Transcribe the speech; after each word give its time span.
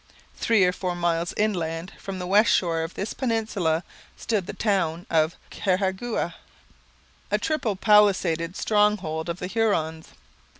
Three 0.35 0.63
or 0.63 0.71
four 0.71 0.95
miles 0.95 1.31
inland 1.37 1.93
from 1.99 2.17
the 2.17 2.25
west 2.25 2.51
shore 2.51 2.81
of 2.81 2.95
this 2.95 3.13
peninsula 3.13 3.83
stood 4.17 4.47
the 4.47 4.53
town 4.53 5.05
of 5.11 5.35
Carhagouha, 5.51 6.33
a 7.29 7.37
triple 7.37 7.75
palisaded 7.75 8.55
stronghold 8.57 9.29
of 9.29 9.37
the 9.37 9.45
Hurons. 9.45 10.07